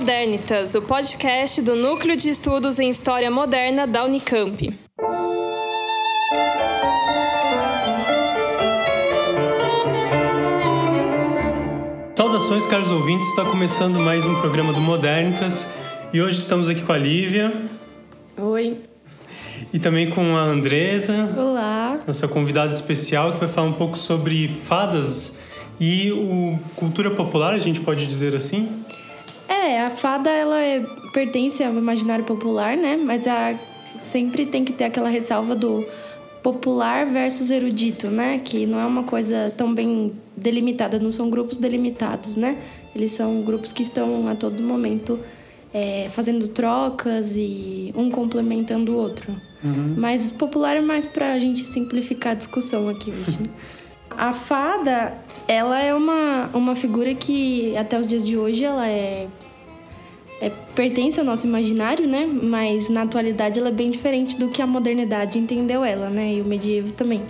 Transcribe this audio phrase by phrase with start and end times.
[0.00, 4.72] Modernitas, o podcast do Núcleo de Estudos em História Moderna da Unicamp.
[12.16, 13.28] Saudações, caros ouvintes.
[13.28, 15.70] Está começando mais um programa do Modernitas
[16.14, 17.52] e hoje estamos aqui com a Lívia.
[18.38, 18.78] Oi.
[19.70, 21.28] E também com a Andresa.
[21.36, 22.00] Olá.
[22.06, 25.36] Nossa convidada especial que vai falar um pouco sobre fadas
[25.78, 28.80] e o cultura popular, a gente pode dizer assim?
[29.50, 30.80] É, a fada ela é,
[31.12, 32.96] pertence ao imaginário popular, né?
[32.96, 33.58] Mas a,
[33.98, 35.84] sempre tem que ter aquela ressalva do
[36.40, 38.38] popular versus erudito, né?
[38.38, 42.58] Que não é uma coisa tão bem delimitada, não são grupos delimitados, né?
[42.94, 45.18] Eles são grupos que estão a todo momento
[45.74, 49.34] é, fazendo trocas e um complementando o outro.
[49.64, 49.96] Uhum.
[49.98, 53.38] Mas popular é mais para a gente simplificar a discussão aqui hoje.
[53.42, 53.48] Né?
[54.16, 55.14] A fada,
[55.46, 59.28] ela é uma, uma figura que até os dias de hoje ela é,
[60.40, 62.26] é pertence ao nosso imaginário, né?
[62.26, 66.34] Mas na atualidade ela é bem diferente do que a modernidade entendeu ela, né?
[66.34, 67.22] E o medievo também.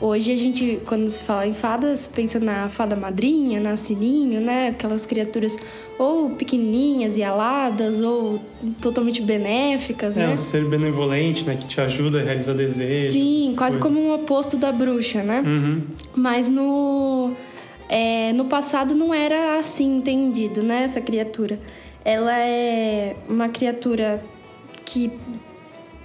[0.00, 4.68] Hoje a gente, quando se fala em fadas, pensa na fada madrinha, na sininho, né?
[4.68, 5.56] Aquelas criaturas
[5.98, 8.40] ou pequenininhas e aladas, ou
[8.80, 10.30] totalmente benéficas, é, né?
[10.30, 11.56] É, um ser benevolente, né?
[11.56, 13.12] Que te ajuda a realizar desejos.
[13.12, 13.96] Sim, quase coisas.
[13.96, 15.42] como um oposto da bruxa, né?
[15.44, 15.82] Uhum.
[16.14, 17.32] Mas no,
[17.88, 20.84] é, no passado não era assim entendido, né?
[20.84, 21.58] Essa criatura.
[22.04, 24.22] Ela é uma criatura
[24.84, 25.12] que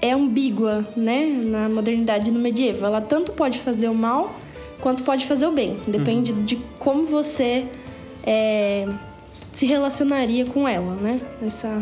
[0.04, 1.26] é ambígua, né?
[1.26, 2.86] Na modernidade e no medievo.
[2.86, 4.36] Ela tanto pode fazer o mal
[4.82, 5.78] quanto pode fazer o bem.
[5.88, 6.44] Depende uhum.
[6.44, 7.66] de como você
[8.22, 8.86] é,
[9.54, 11.22] se relacionaria com ela, né?
[11.42, 11.82] Essa,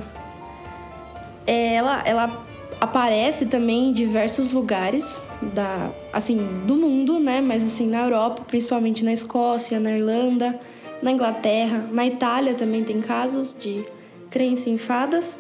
[1.47, 2.45] é, ela, ela
[2.79, 7.41] aparece também em diversos lugares da, assim, do mundo, né?
[7.41, 10.59] Mas assim na Europa, principalmente na Escócia, na Irlanda,
[11.01, 13.83] na Inglaterra, na Itália também tem casos de
[14.29, 15.39] crença em fadas.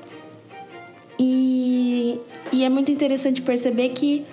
[1.19, 2.19] E,
[2.51, 4.25] e é muito interessante perceber que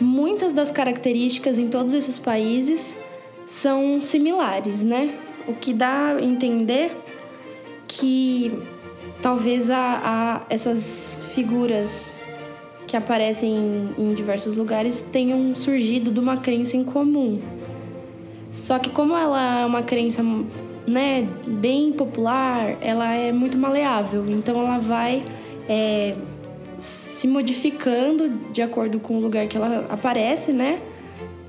[0.00, 2.96] muitas das características em todos esses países
[3.46, 5.14] são similares, né?
[5.46, 6.96] O que dá a entender
[7.86, 8.52] que
[9.20, 12.14] talvez a, a essas figuras
[12.86, 17.40] que aparecem em, em diversos lugares tenham surgido de uma crença em comum.
[18.50, 20.22] Só que como ela é uma crença
[20.86, 24.28] né, bem popular, ela é muito maleável.
[24.28, 25.22] Então ela vai
[25.68, 26.14] é,
[27.22, 30.80] se modificando de acordo com o lugar que ela aparece, né?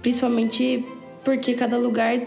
[0.03, 0.85] Principalmente
[1.23, 2.22] porque cada lugar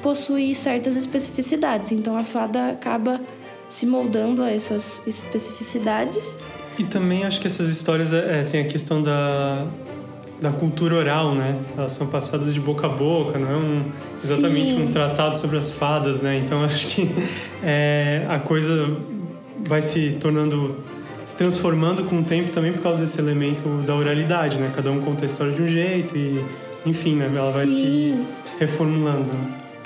[0.00, 1.90] possui certas especificidades.
[1.90, 3.20] Então a fada acaba
[3.68, 6.38] se moldando a essas especificidades.
[6.78, 9.66] E também acho que essas histórias é, tem a questão da,
[10.40, 11.58] da cultura oral, né?
[11.76, 14.84] Elas são passadas de boca a boca, não é um, exatamente Sim.
[14.84, 16.38] um tratado sobre as fadas, né?
[16.38, 17.10] Então acho que
[17.60, 18.96] é, a coisa
[19.66, 20.76] vai se tornando
[21.26, 24.72] se transformando com o tempo também por causa desse elemento da oralidade, né?
[24.74, 26.42] Cada um conta a história de um jeito e,
[26.86, 27.26] enfim, né?
[27.36, 28.14] Ela vai se
[28.60, 29.28] reformulando.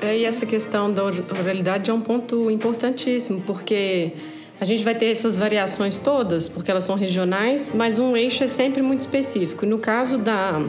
[0.02, 4.12] É, e essa questão da oralidade é um ponto importantíssimo, porque
[4.60, 8.46] a gente vai ter essas variações todas, porque elas são regionais, mas um eixo é
[8.46, 9.64] sempre muito específico.
[9.64, 10.62] No caso da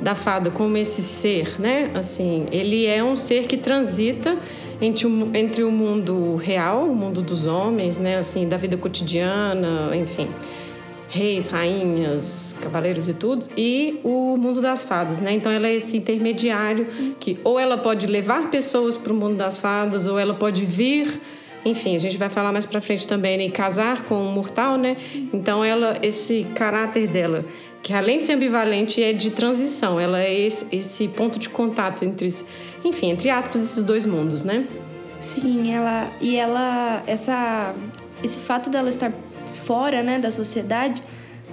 [0.00, 1.90] da fada como esse ser, né?
[1.94, 4.36] Assim, ele é um ser que transita
[4.80, 8.18] entre o, entre o mundo real, o mundo dos homens, né?
[8.18, 10.28] Assim, da vida cotidiana, enfim,
[11.08, 15.32] reis, rainhas, cavaleiros e tudo, e o mundo das fadas, né?
[15.32, 16.86] Então ela é esse intermediário
[17.20, 21.20] que ou ela pode levar pessoas para o mundo das fadas, ou ela pode vir
[21.64, 23.50] enfim, a gente vai falar mais para frente também, né?
[23.50, 24.96] casar com um mortal, né?
[25.32, 27.44] Então ela, esse caráter dela
[27.84, 30.00] que além de ser ambivalente, é de transição.
[30.00, 32.34] Ela é esse, esse ponto de contato entre,
[32.82, 34.66] enfim, entre aspas, esses dois mundos, né?
[35.20, 37.74] Sim, ela e ela essa
[38.22, 39.12] esse fato dela estar
[39.66, 41.02] fora, né, da sociedade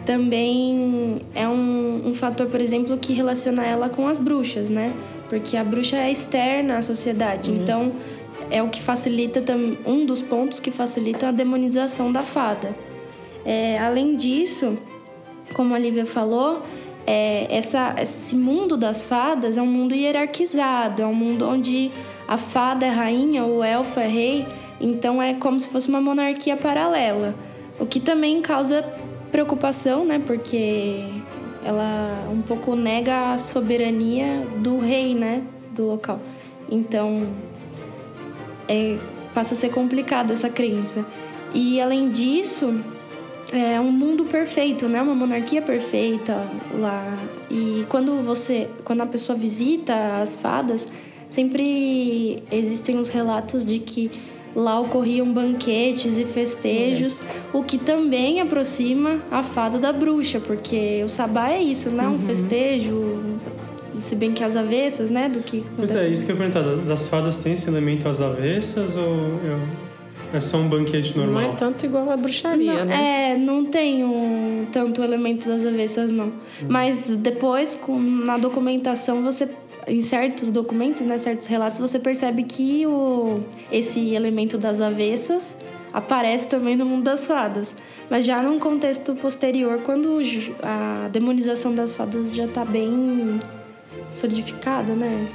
[0.05, 4.93] também é um, um fator, por exemplo, que relaciona ela com as bruxas, né?
[5.29, 7.57] Porque a bruxa é externa à sociedade, uhum.
[7.57, 7.91] então
[8.51, 9.41] é o que facilita
[9.85, 12.75] um dos pontos que facilita a demonização da fada.
[13.45, 14.77] É, além disso,
[15.53, 16.61] como a Lívia falou,
[17.07, 21.91] é, essa, esse mundo das fadas é um mundo hierarquizado, é um mundo onde
[22.27, 24.45] a fada é rainha, o elfo é rei,
[24.79, 27.33] então é como se fosse uma monarquia paralela.
[27.79, 28.83] O que também causa
[29.31, 30.21] preocupação, né?
[30.23, 31.05] Porque
[31.63, 35.41] ela um pouco nega a soberania do rei, né?
[35.71, 36.19] Do local.
[36.69, 37.27] Então,
[38.71, 38.97] é,
[39.33, 41.05] passa a ser complicado essa crença.
[41.53, 42.73] E além disso,
[43.51, 45.01] é um mundo perfeito, né?
[45.01, 46.47] Uma monarquia perfeita
[46.79, 47.17] lá.
[47.49, 50.87] E quando você, quando a pessoa visita as fadas,
[51.29, 54.09] sempre existem os relatos de que
[54.55, 57.19] lá ocorriam banquetes e festejos,
[57.53, 57.61] uhum.
[57.61, 62.07] o que também aproxima a fada da bruxa, porque o sabá é isso, né?
[62.07, 62.19] Um uhum.
[62.19, 63.30] festejo,
[64.03, 65.29] se bem que as avessas, né?
[65.29, 65.63] Do que.
[65.75, 69.05] Pois é, isso que eu ia perguntar, das fadas tem esse elemento às avessas ou.
[69.05, 69.91] Eu...
[70.33, 71.41] É só um banquete normal.
[71.41, 73.31] Não é tanto igual a bruxaria, não, né?
[73.33, 76.27] É, não tem um, tanto elemento das avessas, não.
[76.27, 76.67] Hum.
[76.69, 79.49] Mas depois, com, na documentação, você
[79.87, 85.57] em certos documentos, né, certos relatos, você percebe que o, esse elemento das avessas
[85.93, 87.75] aparece também no mundo das fadas.
[88.09, 90.19] Mas já num contexto posterior, quando
[90.63, 93.39] a demonização das fadas já está bem
[94.11, 95.27] solidificada, né?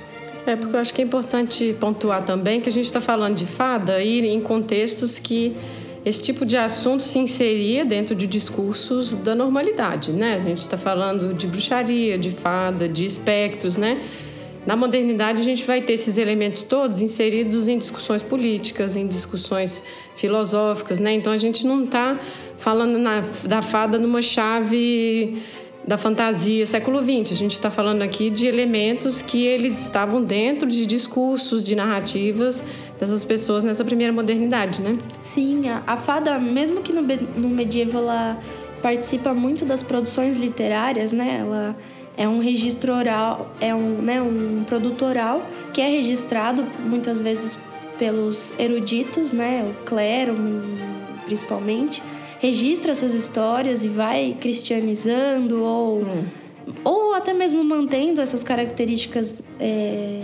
[0.46, 3.46] É, porque eu acho que é importante pontuar também que a gente está falando de
[3.46, 5.56] fada e em contextos que
[6.04, 10.34] esse tipo de assunto se inseria dentro de discursos da normalidade, né?
[10.34, 14.00] A gente está falando de bruxaria, de fada, de espectros, né?
[14.64, 19.82] Na modernidade, a gente vai ter esses elementos todos inseridos em discussões políticas, em discussões
[20.16, 21.12] filosóficas, né?
[21.12, 22.20] Então, a gente não está
[22.58, 25.42] falando na, da fada numa chave
[25.86, 27.32] da fantasia século XX.
[27.32, 32.62] A gente está falando aqui de elementos que eles estavam dentro de discursos, de narrativas
[32.98, 34.98] dessas pessoas nessa primeira modernidade, né?
[35.22, 38.38] Sim, a, a fada, mesmo que no, no medieval ela
[38.82, 41.38] participa muito das produções literárias, né?
[41.40, 41.76] Ela
[42.16, 47.58] é um registro oral, é um, né, um produto oral que é registrado muitas vezes
[47.98, 49.70] pelos eruditos, né?
[49.70, 50.34] O clero,
[51.26, 52.02] principalmente
[52.40, 56.24] registra essas histórias e vai cristianizando ou, hum.
[56.84, 60.22] ou até mesmo mantendo essas características, é,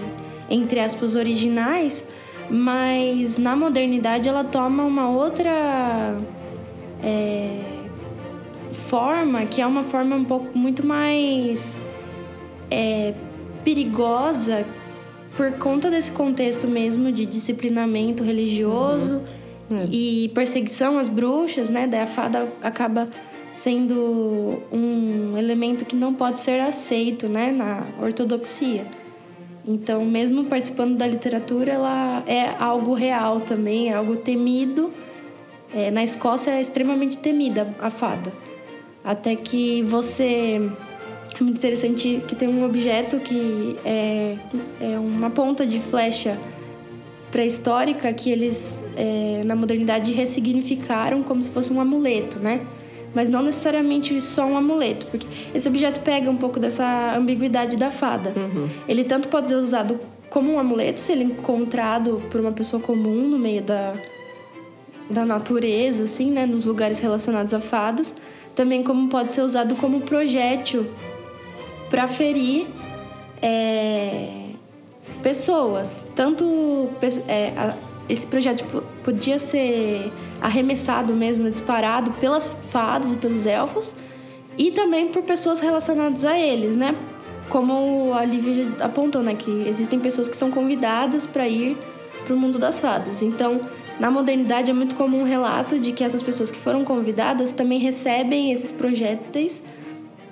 [0.50, 2.04] entre aspas, originais,
[2.50, 6.18] mas na modernidade ela toma uma outra
[7.02, 7.60] é,
[8.88, 11.78] forma, que é uma forma um pouco muito mais
[12.70, 13.14] é,
[13.64, 14.66] perigosa
[15.36, 19.14] por conta desse contexto mesmo de disciplinamento religioso.
[19.14, 19.41] Uhum
[19.72, 19.88] Hum.
[19.90, 21.86] E perseguição às bruxas, né?
[21.86, 23.08] Daí a fada acaba
[23.52, 27.50] sendo um elemento que não pode ser aceito, né?
[27.50, 28.86] Na ortodoxia.
[29.66, 34.92] Então, mesmo participando da literatura, ela é algo real também, é algo temido.
[35.74, 38.32] É, na Escócia é extremamente temida a fada.
[39.02, 40.60] Até que você.
[41.34, 44.36] É muito interessante que tem um objeto que é,
[44.78, 46.38] é uma ponta de flecha
[47.32, 52.60] pré-histórica que eles, é, na modernidade, ressignificaram como se fosse um amuleto, né?
[53.14, 57.90] Mas não necessariamente só um amuleto, porque esse objeto pega um pouco dessa ambiguidade da
[57.90, 58.32] fada.
[58.36, 58.68] Uhum.
[58.86, 59.98] Ele tanto pode ser usado
[60.30, 63.94] como um amuleto, se ele é encontrado por uma pessoa comum no meio da,
[65.10, 66.46] da natureza, assim, né?
[66.46, 68.14] Nos lugares relacionados a fadas.
[68.54, 70.86] Também como pode ser usado como projétil
[71.90, 72.66] para ferir...
[73.40, 74.41] É,
[75.22, 76.06] pessoas.
[76.14, 76.88] Tanto
[77.28, 77.76] é, a,
[78.08, 78.64] esse projeto
[79.02, 83.94] podia ser arremessado mesmo, disparado pelas fadas e pelos elfos
[84.58, 86.94] e também por pessoas relacionadas a eles, né?
[87.48, 89.34] Como a Lívia apontou, né?
[89.34, 91.76] Que existem pessoas que são convidadas para ir
[92.24, 93.22] para o mundo das fadas.
[93.22, 93.60] Então,
[93.98, 97.78] na modernidade é muito comum um relato de que essas pessoas que foram convidadas também
[97.78, 99.62] recebem esses projéteis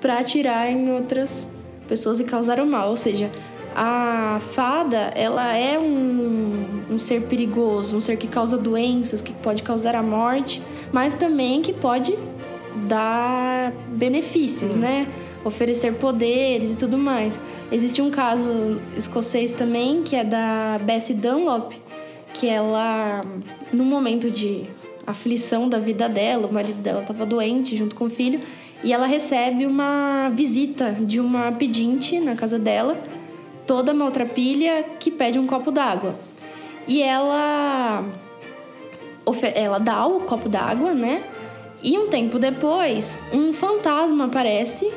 [0.00, 1.46] para atirar em outras
[1.86, 2.90] pessoas e causar o mal.
[2.90, 3.30] Ou seja,
[3.82, 9.62] a fada, ela é um, um ser perigoso, um ser que causa doenças, que pode
[9.62, 12.14] causar a morte, mas também que pode
[12.86, 14.80] dar benefícios, hum.
[14.80, 15.06] né?
[15.42, 17.40] Oferecer poderes e tudo mais.
[17.72, 21.72] Existe um caso escocês também, que é da Bessie Dunlop,
[22.34, 23.22] que ela,
[23.72, 24.64] no momento de
[25.06, 28.42] aflição da vida dela, o marido dela estava doente junto com o filho,
[28.84, 32.94] e ela recebe uma visita de uma pedinte na casa dela,
[33.70, 36.16] toda maltrapilha que pede um copo d'água.
[36.88, 38.04] E ela
[39.54, 41.22] ela dá o copo d'água, né?
[41.80, 44.92] E um tempo depois, um fantasma aparece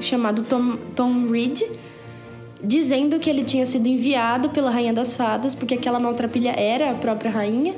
[0.00, 1.62] chamado Tom, Tom Reed,
[2.62, 6.94] dizendo que ele tinha sido enviado pela rainha das fadas, porque aquela maltrapilha era a
[6.94, 7.74] própria rainha,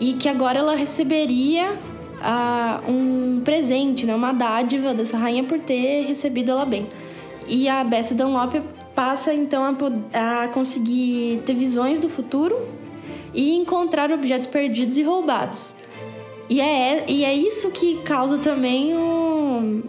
[0.00, 6.06] e que agora ela receberia uh, um presente, né, uma dádiva dessa rainha por ter
[6.06, 6.88] recebido ela bem.
[7.46, 9.64] E a Bessie Dunlop passa então
[10.12, 12.56] a, a conseguir ter visões do futuro
[13.32, 15.74] e encontrar objetos perdidos e roubados.
[16.48, 19.82] E é, e é isso que causa também o,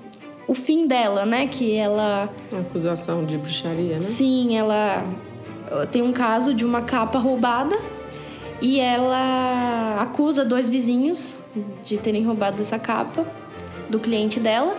[0.48, 1.48] o fim dela, né?
[1.48, 2.30] Que ela.
[2.52, 4.02] Uma acusação de bruxaria, né?
[4.02, 5.04] Sim, ela
[5.92, 7.76] tem um caso de uma capa roubada
[8.62, 11.38] e ela acusa dois vizinhos
[11.84, 13.26] de terem roubado essa capa
[13.90, 14.78] do cliente dela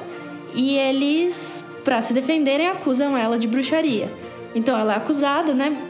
[0.54, 4.12] e eles para se defenderem, acusam ela de bruxaria.
[4.56, 5.80] Então ela é acusada, né?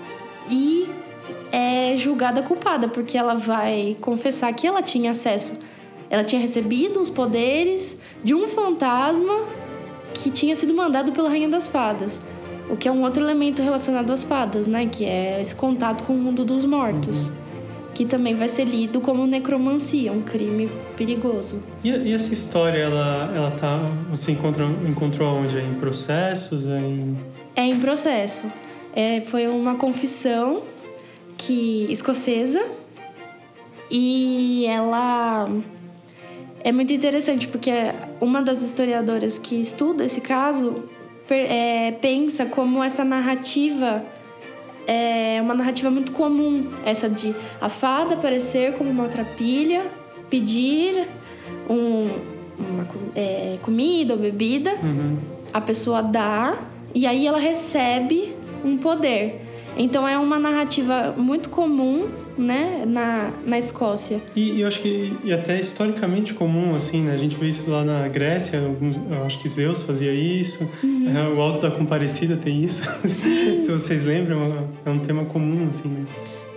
[0.50, 0.90] E
[1.50, 5.58] é julgada culpada, porque ela vai confessar que ela tinha acesso,
[6.10, 9.46] ela tinha recebido os poderes de um fantasma
[10.12, 12.22] que tinha sido mandado pela Rainha das Fadas.
[12.68, 14.86] O que é um outro elemento relacionado às fadas, né?
[14.86, 17.30] Que é esse contato com o mundo dos mortos.
[17.30, 17.36] Uhum.
[17.94, 21.62] Que também vai ser lido como necromancia, um crime perigoso.
[21.84, 23.78] E, e, essa história, ela, ela tá.
[24.10, 25.58] Você encontra, encontrou onde?
[25.58, 26.66] É em processos?
[26.66, 27.16] É em,
[27.54, 28.44] é em processo.
[28.94, 30.62] É, foi uma confissão
[31.36, 32.64] que escocesa
[33.90, 35.48] e ela
[36.64, 37.70] é muito interessante porque
[38.20, 40.84] uma das historiadoras que estuda esse caso
[41.28, 44.02] é, pensa como essa narrativa
[44.86, 49.84] é uma narrativa muito comum, essa de a fada aparecer como uma pilha,
[50.30, 51.06] pedir
[51.68, 52.09] um,
[52.59, 55.18] uma é, comida ou bebida, uhum.
[55.52, 56.56] a pessoa dá
[56.95, 58.33] e aí ela recebe
[58.64, 59.42] um poder.
[59.76, 64.21] Então é uma narrativa muito comum, né, na, na Escócia.
[64.35, 67.14] E eu acho que e até historicamente comum, assim, né?
[67.14, 71.12] A gente vê isso lá na Grécia, alguns, eu acho que Zeus fazia isso, uhum.
[71.14, 72.83] é, o Alto da Comparecida tem isso.
[73.06, 74.40] Se vocês lembram,
[74.85, 76.06] é um tema comum, assim, né?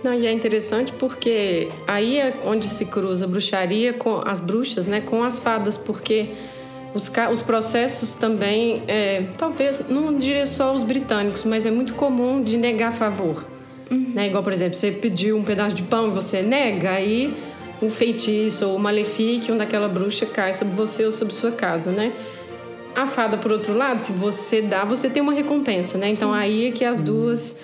[0.02, 4.86] Não, e é interessante porque aí é onde se cruza a bruxaria com as bruxas,
[4.86, 6.30] né, com as fadas, porque
[6.94, 12.42] os, os processos também, é, talvez, não diria só os britânicos, mas é muito comum
[12.42, 13.44] de negar favor.
[13.90, 14.12] Uhum.
[14.14, 14.28] Né?
[14.28, 17.34] Igual, por exemplo, você pediu um pedaço de pão e você nega, aí
[17.82, 22.12] um feitiço ou um malefício daquela bruxa cai sobre você ou sobre sua casa, né?
[22.94, 26.10] A fada, por outro lado, se você dá, você tem uma recompensa, né?
[26.10, 27.58] Então aí é que as duas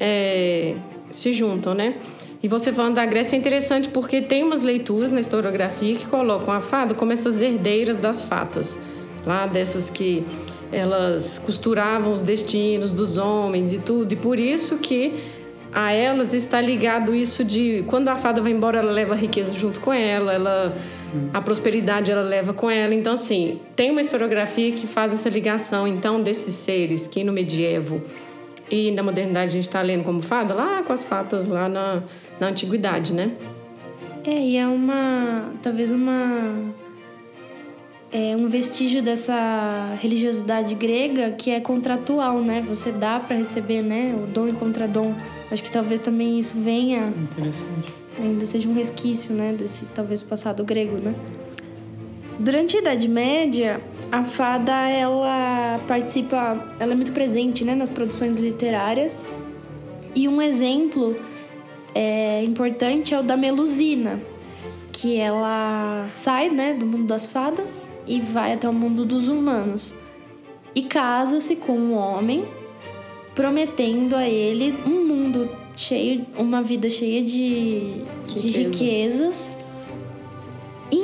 [0.00, 0.74] é,
[1.10, 1.94] se juntam, né?
[2.42, 6.54] E você falando da Grécia é interessante porque tem umas leituras na historiografia que colocam
[6.54, 8.80] a fada como essas herdeiras das fatas,
[9.26, 10.24] lá dessas que
[10.72, 15.14] elas costuravam os destinos dos homens e tudo, e por isso que
[15.72, 19.52] a elas está ligado isso de quando a fada vai embora, ela leva a riqueza
[19.52, 20.76] junto com ela, ela
[21.34, 22.94] a prosperidade ela leva com ela.
[22.94, 28.02] Então assim, tem uma historiografia que faz essa ligação então desses seres que no medievo
[28.70, 32.02] e na modernidade a gente está lendo como fada lá com as fatas lá na,
[32.38, 33.32] na antiguidade, né?
[34.24, 36.72] É, e é uma talvez uma
[38.12, 42.64] é um vestígio dessa religiosidade grega que é contratual, né?
[42.68, 44.14] Você dá para receber, né?
[44.20, 45.14] O dom e contradom.
[45.50, 47.12] Acho que talvez também isso venha.
[47.32, 47.92] Interessante.
[48.18, 49.54] Ainda seja um resquício, né?
[49.56, 51.14] Desse talvez passado grego, né?
[52.38, 57.74] Durante a Idade Média, a fada ela participa, ela é muito presente, né?
[57.74, 59.24] Nas produções literárias.
[60.14, 61.16] E um exemplo
[61.94, 64.20] é, importante é o da Melusina,
[64.92, 66.74] que ela sai, né?
[66.74, 69.94] Do mundo das fadas e vai até o mundo dos humanos
[70.74, 72.44] e casa-se com um homem,
[73.34, 79.50] prometendo a ele um mundo cheio, uma vida cheia de, de riquezas,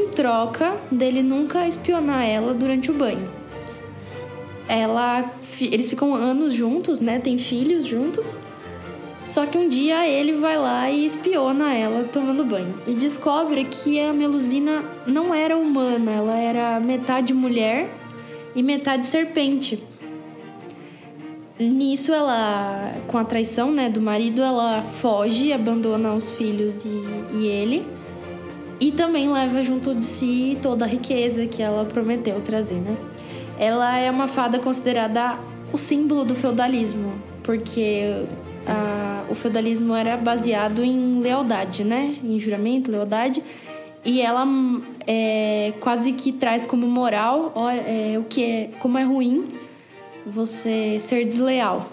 [0.07, 3.29] troca dele nunca espionar ela durante o banho.
[4.69, 7.19] Ela, eles ficam anos juntos, né?
[7.19, 8.39] Tem filhos juntos.
[9.23, 12.75] Só que um dia ele vai lá e espiona ela tomando banho.
[12.87, 17.91] E descobre que a Melusina não era humana, ela era metade mulher
[18.55, 19.83] e metade serpente.
[21.59, 27.03] Nisso ela, com a traição né, do marido, ela foge, abandona os filhos e,
[27.37, 27.87] e ele.
[28.79, 32.97] E também leva junto de si toda a riqueza que ela prometeu trazer, né?
[33.59, 35.39] Ela é uma fada considerada
[35.73, 38.27] o símbolo do feudalismo, porque
[38.67, 42.17] a, o feudalismo era baseado em lealdade, né?
[42.23, 43.43] Em juramento, lealdade.
[44.05, 44.47] E ela
[45.07, 49.49] é, quase que traz como moral ó, é, o que é, como é ruim
[50.25, 51.89] você ser desleal.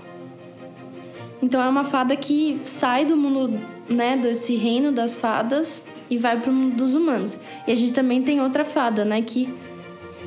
[1.41, 3.59] Então é uma fada que sai do mundo,
[3.89, 7.39] né, desse reino das fadas e vai para o mundo dos humanos.
[7.67, 9.53] E a gente também tem outra fada, né, que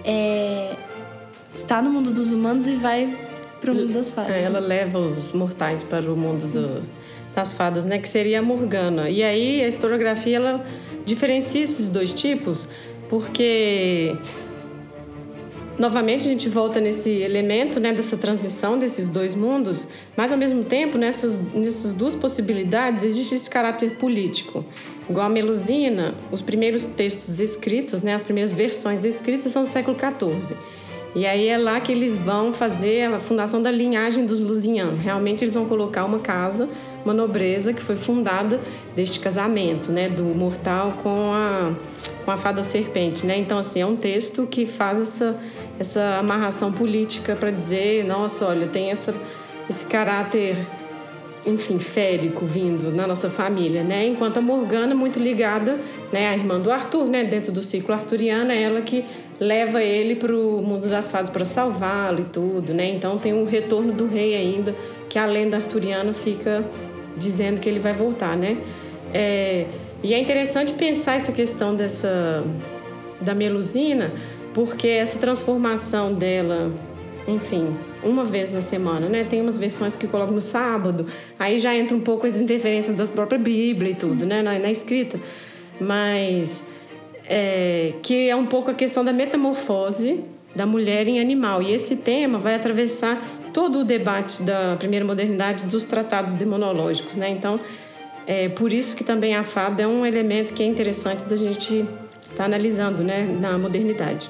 [0.04, 0.75] é,
[1.54, 3.16] está no mundo dos humanos e vai
[3.61, 4.37] para o mundo das fadas.
[4.37, 4.66] É, ela né?
[4.66, 6.83] leva os mortais para o mundo do,
[7.35, 7.99] das fadas, né?
[7.99, 9.11] Que seria a Morgana.
[9.11, 10.64] E aí a historiografia ela
[11.04, 12.68] diferencia esses dois tipos,
[13.09, 14.16] porque
[15.78, 20.64] novamente a gente volta nesse elemento, né, dessa transição desses dois mundos, mas ao mesmo
[20.64, 24.64] tempo nessas nessas duas possibilidades existe esse caráter político.
[25.09, 29.97] Igual a Melusina, os primeiros textos escritos, né, as primeiras versões escritas são do século
[29.97, 30.56] XIV.
[31.16, 34.92] E aí é lá que eles vão fazer a fundação da linhagem dos Lusignan.
[35.02, 36.68] Realmente eles vão colocar uma casa,
[37.02, 38.61] uma nobreza que foi fundada
[38.94, 41.73] deste casamento, né, do mortal com a
[42.23, 43.38] com a fada serpente, né?
[43.38, 45.40] Então assim, é um texto que faz essa
[45.80, 49.14] essa amarração política para dizer, nossa, olha, tem essa
[49.70, 50.54] esse caráter
[51.47, 54.07] enfim, férico vindo na nossa família, né?
[54.07, 55.79] Enquanto a Morgana, muito ligada,
[56.12, 59.05] né, a irmã do Arthur, né, dentro do ciclo arturiano, é ela que
[59.38, 62.91] leva ele para o mundo das fadas para salvá-lo e tudo, né?
[62.91, 64.75] Então tem um retorno do rei ainda,
[65.09, 66.65] que a lenda arturiana fica
[67.17, 68.57] dizendo que ele vai voltar, né?
[69.15, 69.67] É,
[70.03, 72.45] e é interessante pensar essa questão dessa
[73.21, 74.12] da Melusina,
[74.53, 76.71] porque essa transformação dela,
[77.26, 79.25] enfim, uma vez na semana, né?
[79.29, 81.07] Tem umas versões que colocam no sábado,
[81.38, 84.43] aí já entra um pouco as interferências da própria Bíblia e tudo, né?
[84.43, 85.19] Na, na escrita.
[85.81, 86.65] Mas
[87.25, 90.25] é, que é um pouco a questão da metamorfose
[90.55, 91.62] da mulher em animal.
[91.62, 93.23] E esse tema vai atravessar
[93.53, 97.29] todo o debate da primeira modernidade dos tratados demonológicos, né?
[97.29, 97.61] Então,
[98.26, 101.81] é por isso que também a fada é um elemento que é interessante da gente
[102.23, 104.29] estar tá analisando, né, na modernidade.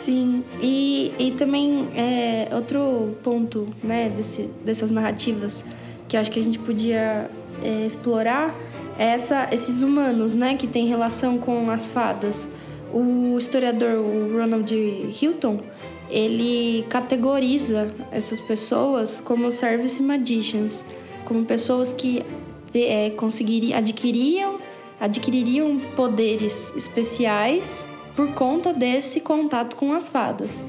[0.00, 5.62] Sim, e, e também é, outro ponto né, desse, dessas narrativas
[6.08, 7.30] que acho que a gente podia
[7.62, 8.54] é, explorar
[8.98, 12.48] é essa, esses humanos né, que têm relação com as fadas.
[12.94, 15.60] O historiador o Ronald Hilton
[16.08, 20.82] ele categoriza essas pessoas como service magicians,
[21.26, 22.24] como pessoas que
[22.72, 24.58] é, conseguiriam adquiriam
[24.98, 30.66] adquiririam poderes especiais por conta desse contato com as fadas.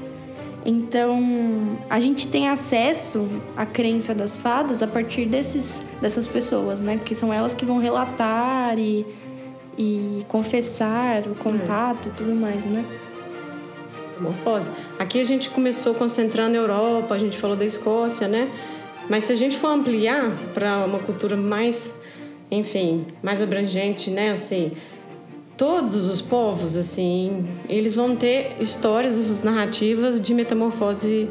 [0.64, 6.96] Então, a gente tem acesso à crença das fadas a partir desses, dessas pessoas, né?
[6.96, 9.04] Porque são elas que vão relatar e,
[9.76, 12.84] e confessar o contato e tudo mais, né?
[14.20, 14.70] Morfose.
[15.00, 18.48] Aqui a gente começou concentrando na Europa, a gente falou da Escócia, né?
[19.08, 21.92] Mas se a gente for ampliar para uma cultura mais,
[22.48, 24.30] enfim, mais abrangente, né?
[24.30, 24.72] Assim,
[25.56, 31.28] todos os povos, assim, eles vão ter histórias, essas narrativas de metamorfose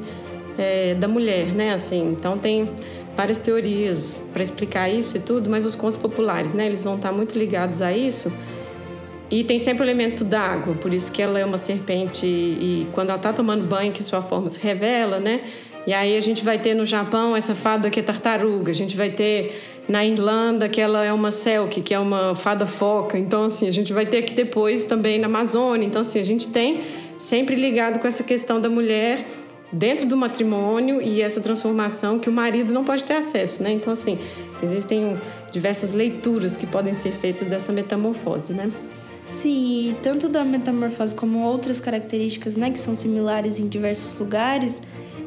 [0.57, 1.73] é, da mulher, né?
[1.73, 2.69] Assim, então tem
[3.15, 6.65] várias teorias para explicar isso e tudo, mas os contos populares, né?
[6.67, 8.31] Eles vão estar muito ligados a isso.
[9.29, 13.09] E tem sempre o elemento d'água, por isso que ela é uma serpente e quando
[13.09, 15.41] ela está tomando banho que sua forma se revela, né?
[15.87, 18.95] E aí a gente vai ter no Japão essa fada que é tartaruga, a gente
[18.95, 23.17] vai ter na Irlanda, que ela é uma selk, que é uma fada foca.
[23.17, 25.85] Então, assim, a gente vai ter aqui depois também na Amazônia.
[25.85, 26.81] Então, assim, a gente tem
[27.19, 29.25] sempre ligado com essa questão da mulher
[29.71, 33.71] dentro do matrimônio e essa transformação que o marido não pode ter acesso, né?
[33.71, 34.19] Então, assim,
[34.61, 35.17] existem
[35.51, 38.71] diversas leituras que podem ser feitas dessa metamorfose, né?
[39.29, 44.81] Sim, tanto da metamorfose como outras características, né, que são similares em diversos lugares,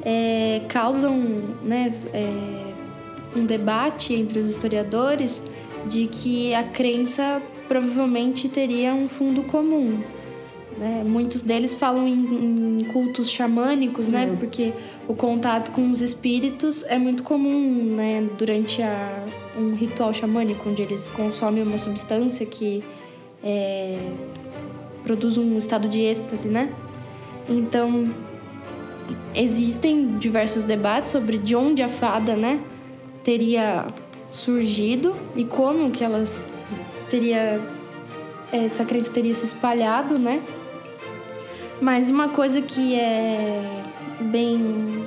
[0.04, 1.16] é, causam,
[1.62, 2.73] né, é,
[3.34, 5.42] um debate entre os historiadores
[5.86, 10.00] de que a crença provavelmente teria um fundo comum.
[10.78, 11.04] Né?
[11.04, 14.26] Muitos deles falam em, em cultos xamânicos, né?
[14.26, 14.36] Uhum.
[14.36, 14.72] Porque
[15.06, 18.28] o contato com os espíritos é muito comum, né?
[18.36, 19.24] Durante a,
[19.56, 22.82] um ritual xamânico, onde eles consomem uma substância que
[23.42, 23.98] é,
[25.04, 26.72] produz um estado de êxtase, né?
[27.48, 28.12] Então,
[29.34, 32.60] existem diversos debates sobre de onde a fada, né?
[33.24, 33.86] Teria
[34.28, 36.46] surgido e como que elas
[37.08, 37.60] teria
[38.52, 40.40] essa crença teria se espalhado, né?
[41.80, 43.82] Mas uma coisa que é
[44.20, 45.06] bem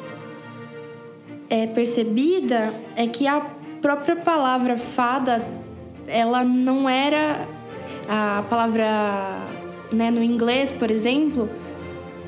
[1.50, 3.40] é percebida é que a
[3.82, 5.48] própria palavra fada
[6.08, 7.48] ela não era
[8.08, 8.86] a palavra
[9.92, 11.50] né, no inglês, por exemplo,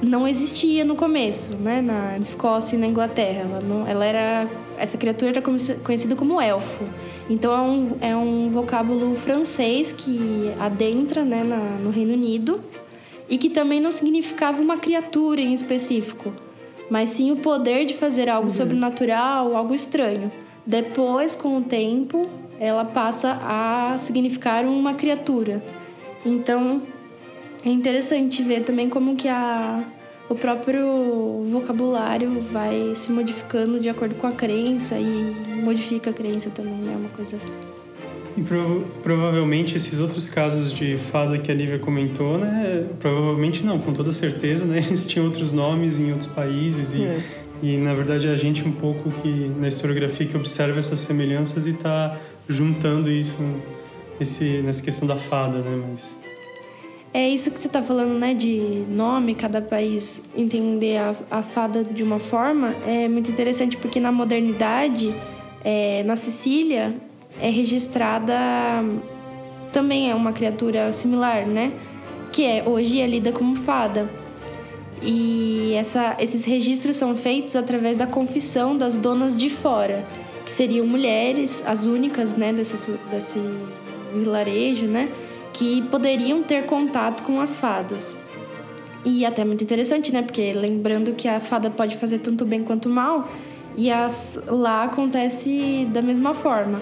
[0.02, 3.42] não existia no começo, né, na Escócia e na Inglaterra.
[3.42, 6.84] Ela, não, ela era essa criatura era conhecida como elfo.
[7.30, 12.62] Então é um, é um vocábulo francês que adentra né, na, no Reino Unido
[13.30, 16.34] e que também não significava uma criatura em específico,
[16.90, 18.56] mas sim o poder de fazer algo uhum.
[18.56, 20.32] sobrenatural, algo estranho.
[20.66, 22.28] Depois, com o tempo,
[22.60, 25.64] ela passa a significar uma criatura.
[26.26, 26.82] Então
[27.64, 29.84] é interessante ver também como que a
[30.30, 36.52] o próprio vocabulário vai se modificando de acordo com a crença e modifica a crença
[36.52, 36.96] também, né?
[36.96, 37.40] Uma coisa.
[38.38, 42.86] E prov provavelmente esses outros casos de fada que a Lívia comentou, né?
[43.00, 44.78] Provavelmente não, com toda certeza, né?
[44.86, 47.24] Eles tinham outros nomes em outros países e, é.
[47.64, 51.72] e na verdade a gente um pouco que na historiografia que observa essas semelhanças e
[51.72, 52.16] está
[52.48, 53.40] juntando isso
[54.22, 55.84] esse, nessa questão da fada, né?
[55.90, 56.19] Mas
[57.14, 58.34] é isso que você está falando, né?
[58.34, 62.76] De nome, cada país entender a, a, fada de uma forma.
[62.86, 65.14] É muito interessante porque na modernidade,
[65.64, 66.96] é, na Sicília,
[67.42, 68.36] é registrada
[69.72, 71.72] também é uma criatura similar, né?
[72.32, 74.10] Que é hoje é lida como fada.
[75.02, 80.06] E essa, esses registros são feitos através da confissão das donas de fora
[80.46, 83.40] que seriam mulheres, as únicas, né, desse, desse
[84.16, 85.08] vilarejo, né,
[85.60, 88.16] que poderiam ter contato com as fadas.
[89.04, 92.88] E até muito interessante, né, porque lembrando que a fada pode fazer tanto bem quanto
[92.88, 93.28] mal,
[93.76, 96.82] e as, lá acontece da mesma forma.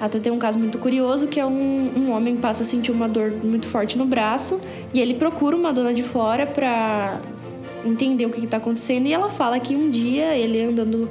[0.00, 3.08] Até tem um caso muito curioso que é um, um homem passa a sentir uma
[3.08, 4.58] dor muito forte no braço
[4.92, 7.20] e ele procura uma dona de fora para
[7.84, 11.08] entender o que está acontecendo e ela fala que um dia ele andando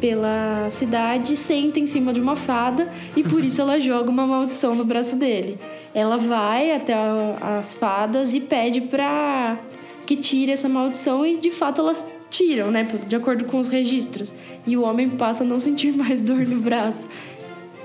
[0.00, 4.74] pela cidade senta em cima de uma fada e por isso ela joga uma maldição
[4.74, 5.58] no braço dele.
[5.94, 6.94] Ela vai até
[7.40, 9.58] as fadas e pede para
[10.06, 14.34] que tire essa maldição e de fato elas tiram, né, de acordo com os registros.
[14.66, 17.08] E o homem passa a não sentir mais dor no braço.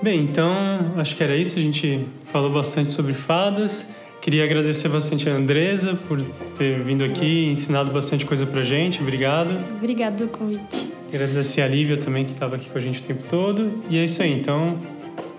[0.01, 1.57] Bem, então acho que era isso.
[1.57, 3.87] A gente falou bastante sobre fadas.
[4.21, 6.21] Queria agradecer bastante a Andresa por
[6.57, 9.01] ter vindo aqui e ensinado bastante coisa pra gente.
[9.01, 9.57] Obrigado.
[9.77, 11.02] Obrigado pelo convite.
[11.13, 13.83] Agradecer a Lívia também, que estava aqui com a gente o tempo todo.
[13.89, 14.33] E é isso aí.
[14.33, 14.79] Então,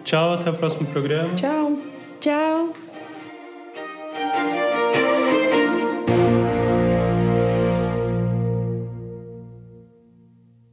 [0.04, 1.34] tchau, até o próximo programa.
[1.34, 1.78] Tchau.
[2.20, 2.83] Tchau.